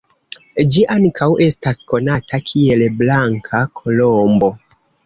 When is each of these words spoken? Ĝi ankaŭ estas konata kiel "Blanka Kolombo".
Ĝi 0.75 0.85
ankaŭ 0.95 1.27
estas 1.49 1.79
konata 1.93 2.41
kiel 2.49 2.85
"Blanka 3.03 3.65
Kolombo". 3.83 4.53